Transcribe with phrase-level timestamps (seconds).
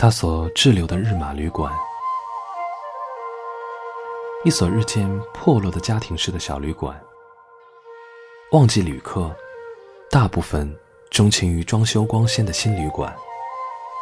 [0.00, 1.70] 他所滞留的日马旅馆，
[4.44, 6.98] 一所日渐破落的家庭式的小旅馆。
[8.52, 9.30] 旺季旅客
[10.10, 10.74] 大部分
[11.10, 13.14] 钟情于装修光鲜的新旅馆，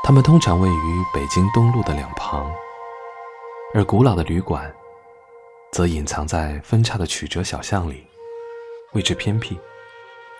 [0.04, 2.48] 他们通常位于北京东路的两旁，
[3.74, 4.72] 而古老的旅馆
[5.72, 8.06] 则隐藏在分叉的曲折小巷里，
[8.92, 9.58] 位置偏僻，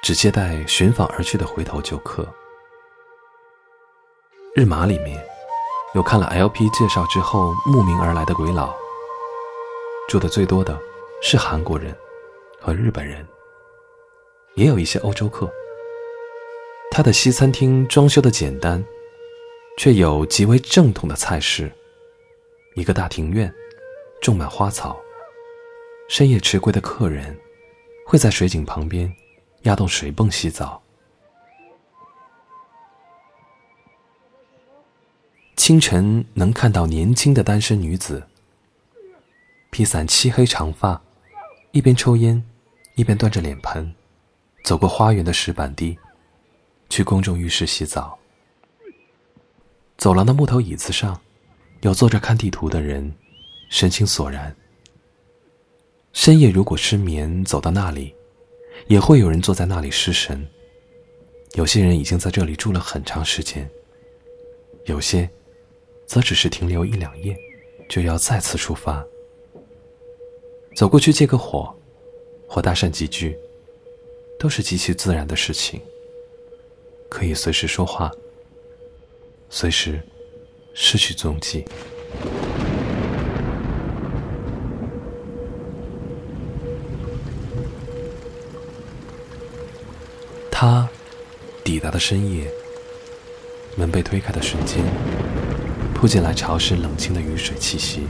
[0.02, 2.32] 只接待寻访而去的回头旧客。
[4.54, 5.20] 日马里面
[5.94, 8.74] 有看了 LP 介绍之后慕名而来的鬼佬，
[10.06, 10.78] 住的最多的
[11.22, 11.96] 是韩国人
[12.60, 13.26] 和日本人。
[14.54, 15.50] 也有一些欧洲客。
[16.90, 18.84] 他的西餐厅装修的简单，
[19.78, 21.72] 却有极为正统的菜式。
[22.74, 23.52] 一个大庭院，
[24.20, 25.00] 种满花草。
[26.08, 27.38] 深夜迟归的客人，
[28.04, 29.10] 会在水井旁边
[29.62, 30.82] 压动水泵洗澡。
[35.68, 38.26] 清晨能看到年轻的单身女子，
[39.68, 40.98] 披散漆黑长发，
[41.72, 42.42] 一边抽烟，
[42.94, 43.94] 一边端着脸盆。
[44.64, 45.98] 走过花园的石板地，
[46.88, 48.18] 去公众浴室洗澡。
[49.98, 51.20] 走廊的木头椅子上，
[51.82, 53.14] 有坐着看地图的人，
[53.68, 54.56] 神情索然。
[56.14, 58.14] 深夜如果失眠，走到那里，
[58.86, 60.48] 也会有人坐在那里失神。
[61.56, 63.68] 有些人已经在这里住了很长时间，
[64.86, 65.28] 有些，
[66.08, 67.38] 则只是停留一两夜，
[67.88, 69.06] 就要再次出发。
[70.74, 71.72] 走过去借个火，
[72.48, 73.38] 或搭讪几句。
[74.40, 75.80] 都是极其自然的事情，
[77.08, 78.08] 可以随时说话，
[79.50, 80.00] 随时
[80.74, 81.64] 失去踪迹。
[90.52, 90.88] 他
[91.64, 92.48] 抵达的深夜，
[93.74, 94.84] 门被推开的瞬间，
[95.98, 98.06] 扑进来潮湿冷清的雨水气息。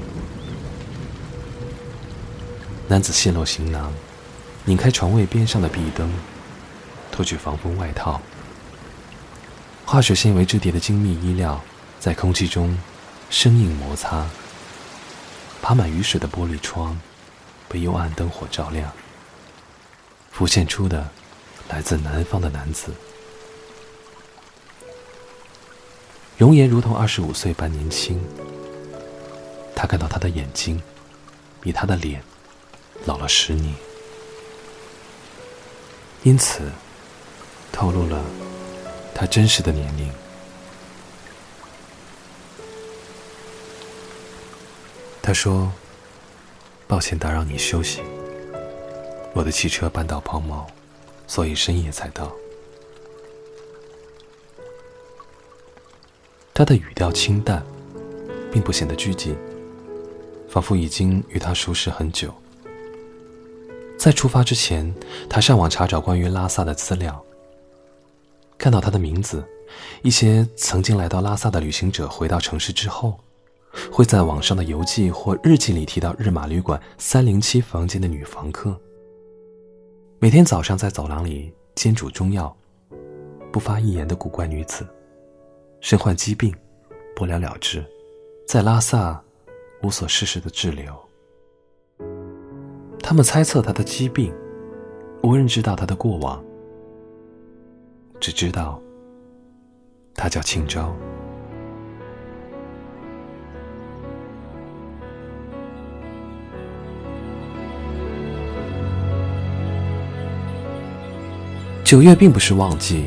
[2.86, 3.90] 男子卸落行囊。
[4.66, 6.12] 拧开床位边上的壁灯，
[7.10, 8.20] 脱去防风外套。
[9.86, 11.58] 化学纤维质地的精密衣料
[11.98, 12.78] 在空气中
[13.30, 14.28] 生硬摩擦。
[15.62, 17.00] 爬满雨水的玻璃窗
[17.66, 18.92] 被幽暗灯火照亮。
[20.30, 21.08] 浮现出的
[21.70, 22.92] 来自南方的男子，
[26.38, 28.18] 容颜如同二十五岁般年轻。
[29.74, 30.80] 他看到他的眼睛
[31.60, 32.22] 比他的脸
[33.04, 33.74] 老了十年。
[36.22, 36.70] 因此，
[37.72, 38.24] 透露了
[39.14, 40.12] 他真实的年龄。
[45.20, 45.72] 他说
[46.86, 48.00] ：“抱歉打扰你休息，
[49.34, 50.64] 我的汽车绊到抛锚，
[51.26, 52.32] 所以深夜才到。”
[56.58, 57.64] 他的语调清淡，
[58.50, 59.32] 并不显得拘谨，
[60.48, 62.34] 仿佛已经与他熟识很久。
[63.96, 64.92] 在出发之前，
[65.30, 67.24] 他上网查找关于拉萨的资料。
[68.58, 69.44] 看到他的名字，
[70.02, 73.20] 一些曾经来到拉萨的旅行者回到城市之后，
[73.92, 78.76] 会在网上的游记或日记里提到日马旅馆三零七房间的女房客。
[80.18, 82.52] 每天早上在走廊里煎煮中药、
[83.52, 84.84] 不发一言的古怪女子，
[85.80, 86.54] 身患疾病，
[87.14, 87.84] 不了了之，
[88.46, 89.22] 在拉萨
[89.82, 90.94] 无所事事的滞留。
[93.00, 94.34] 他们猜测他的疾病，
[95.22, 96.44] 无人知道他的过往，
[98.20, 98.82] 只知道
[100.14, 100.92] 他叫庆州。
[111.84, 113.06] 九月并不是旺季，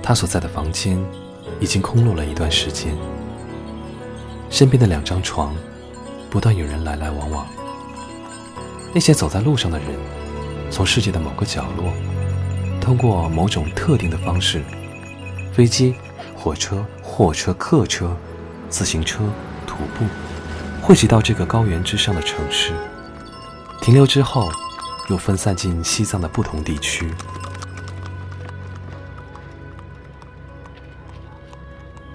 [0.00, 0.96] 他所在的房间
[1.60, 2.94] 已经空落了一段时间，
[4.50, 5.54] 身边的两张床
[6.30, 7.46] 不断有人来来往往。
[8.92, 9.88] 那些走在路上的人，
[10.70, 11.92] 从世界的某个角落，
[12.80, 14.62] 通过某种特定的方式——
[15.52, 15.94] 飞机、
[16.34, 18.16] 火车、货车、客车、
[18.68, 19.24] 自行车、
[19.66, 20.04] 徒步——
[20.82, 22.72] 汇集到这个高原之上的城市，
[23.80, 24.50] 停留之后，
[25.08, 27.12] 又分散进西藏的不同地区。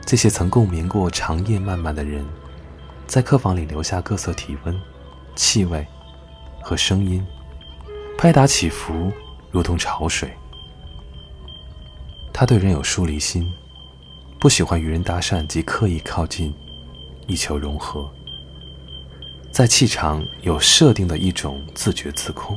[0.06, 2.26] 这些曾共眠过长夜漫漫的人，
[3.08, 4.82] 在客房里留下各色体温、
[5.36, 5.86] 气味。
[6.64, 7.26] 和声音，
[8.20, 9.12] 拍打起伏，
[9.50, 10.32] 如同潮水。
[12.32, 13.52] 他对人有疏离心，
[14.40, 16.54] 不喜欢与人搭讪及刻意靠近，
[17.26, 18.08] 以求融合。
[19.52, 22.56] 在气场有设定的一种自觉自控。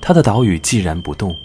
[0.00, 1.36] 他的岛屿寂然不动，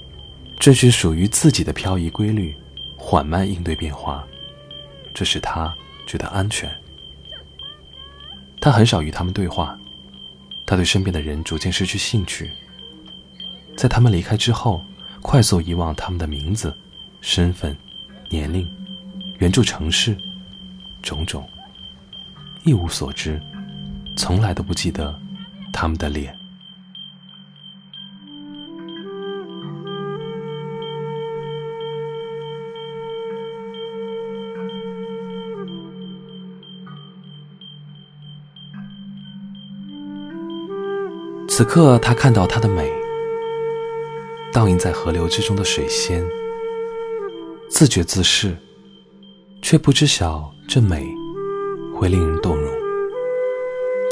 [0.62, 2.56] 遵循属于自己的漂移规律，
[2.96, 4.26] 缓慢应对变化。
[5.13, 5.74] 这使他
[6.06, 6.69] 觉得安全。
[8.60, 9.77] 他很少与他们对话，
[10.65, 12.51] 他对身边的人逐渐失去兴趣。
[13.75, 14.83] 在他们离开之后，
[15.21, 16.74] 快速遗忘他们的名字、
[17.21, 17.75] 身份、
[18.30, 18.68] 年龄、
[19.39, 20.18] 原住城市，
[21.01, 21.48] 种种，
[22.63, 23.42] 一无所知，
[24.15, 25.19] 从来都不记得
[25.71, 26.38] 他们的脸。
[41.56, 42.92] 此刻，他看到她的美，
[44.52, 46.28] 倒映在河流之中的水仙，
[47.70, 48.58] 自觉自适，
[49.62, 51.08] 却不知晓这美
[51.96, 52.74] 会令人动容。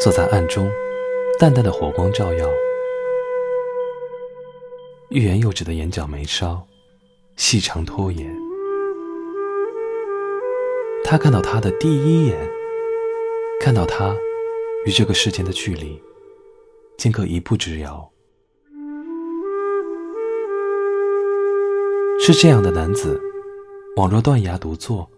[0.04, 0.70] 坐在暗中，
[1.40, 2.48] 淡淡的火光照耀，
[5.10, 6.62] 欲言又止的眼角眉梢，
[7.38, 8.32] 细长拖延。
[11.04, 12.38] 他看到她的第一眼，
[13.60, 14.16] 看到她
[14.86, 16.00] 与这个世间的距离。
[17.02, 18.12] 间隔一步之遥，
[22.20, 23.20] 是这样的男子，
[23.98, 25.10] 宛若断崖独坐，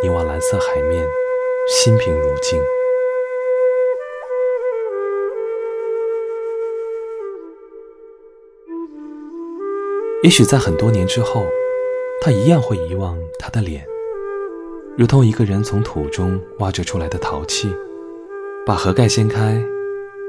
[0.00, 1.04] 凝望蓝色海面，
[1.68, 2.56] 心平如镜。
[10.22, 11.44] 也许在很多年之后，
[12.22, 13.84] 他一样会遗忘他的脸，
[14.96, 17.68] 如同一个人从土中挖掘出来的陶器，
[18.64, 19.60] 把盒盖掀开。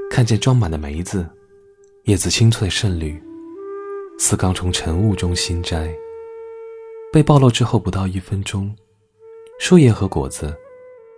[0.09, 1.29] 看见装满的梅子，
[2.05, 3.21] 叶子青翠胜绿，
[4.17, 5.89] 似刚从晨雾中新摘。
[7.13, 8.75] 被暴露之后不到一分钟，
[9.59, 10.53] 树叶和果子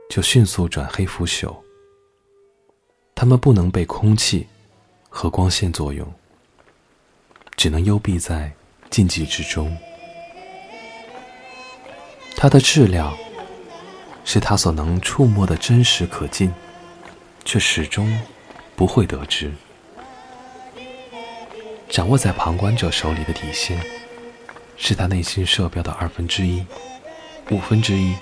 [0.09, 1.55] 就迅速转黑腐朽。
[3.15, 4.45] 它们不能被空气
[5.09, 6.05] 和光线作用，
[7.55, 8.51] 只能幽闭在
[8.89, 9.75] 禁忌之中。
[12.35, 13.15] 它的质量
[14.25, 16.53] 是它所能触摸的真实可近，
[17.45, 18.11] 却始终。
[18.81, 19.51] 不会得知，
[21.87, 23.79] 掌握在旁观者手里的底线，
[24.75, 26.65] 是他内心射标的二分之一、
[27.51, 28.15] 五分之一，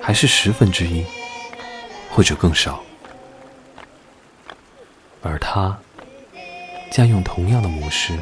[0.00, 1.04] 还是十分之一，
[2.10, 2.82] 或者更少？
[5.20, 5.78] 而他
[6.90, 8.18] 将用同样的模式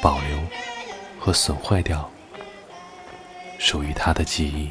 [0.00, 0.38] 保留
[1.18, 2.08] 和损坏掉
[3.58, 4.70] 属于他的记忆。